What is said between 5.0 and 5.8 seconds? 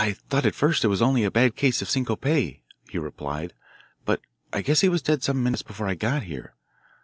dead some minutes